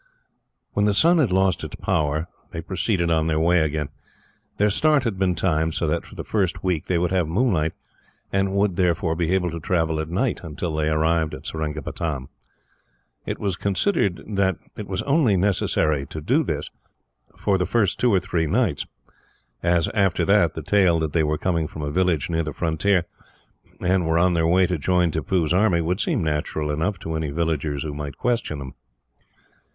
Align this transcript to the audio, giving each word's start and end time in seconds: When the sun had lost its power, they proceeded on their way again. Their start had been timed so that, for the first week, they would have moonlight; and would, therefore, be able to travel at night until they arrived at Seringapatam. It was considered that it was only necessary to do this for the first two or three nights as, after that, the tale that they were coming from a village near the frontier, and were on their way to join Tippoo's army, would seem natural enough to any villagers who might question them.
When 0.73 0.85
the 0.87 0.95
sun 0.95 1.19
had 1.19 1.31
lost 1.31 1.63
its 1.63 1.75
power, 1.75 2.27
they 2.49 2.59
proceeded 2.61 3.11
on 3.11 3.27
their 3.27 3.39
way 3.39 3.59
again. 3.59 3.89
Their 4.57 4.71
start 4.71 5.03
had 5.03 5.19
been 5.19 5.35
timed 5.35 5.75
so 5.75 5.85
that, 5.85 6.05
for 6.07 6.15
the 6.15 6.23
first 6.23 6.63
week, 6.63 6.87
they 6.87 6.97
would 6.97 7.11
have 7.11 7.27
moonlight; 7.27 7.73
and 8.33 8.51
would, 8.55 8.77
therefore, 8.77 9.15
be 9.15 9.29
able 9.35 9.51
to 9.51 9.59
travel 9.59 9.99
at 9.99 10.09
night 10.09 10.39
until 10.43 10.73
they 10.73 10.89
arrived 10.89 11.35
at 11.35 11.45
Seringapatam. 11.45 12.29
It 13.27 13.37
was 13.37 13.55
considered 13.55 14.23
that 14.27 14.57
it 14.75 14.87
was 14.87 15.03
only 15.03 15.37
necessary 15.37 16.07
to 16.07 16.19
do 16.19 16.43
this 16.43 16.71
for 17.37 17.59
the 17.59 17.67
first 17.67 17.99
two 17.99 18.11
or 18.11 18.19
three 18.19 18.47
nights 18.47 18.87
as, 19.61 19.87
after 19.89 20.25
that, 20.25 20.55
the 20.55 20.63
tale 20.63 20.97
that 20.97 21.13
they 21.13 21.21
were 21.21 21.37
coming 21.37 21.67
from 21.67 21.83
a 21.83 21.91
village 21.91 22.27
near 22.27 22.41
the 22.41 22.53
frontier, 22.53 23.03
and 23.79 24.07
were 24.07 24.17
on 24.17 24.33
their 24.33 24.47
way 24.47 24.65
to 24.65 24.79
join 24.79 25.11
Tippoo's 25.11 25.53
army, 25.53 25.79
would 25.79 26.01
seem 26.01 26.23
natural 26.23 26.71
enough 26.71 26.97
to 27.01 27.13
any 27.13 27.29
villagers 27.29 27.83
who 27.83 27.93
might 27.93 28.17
question 28.17 28.57
them. 28.57 28.73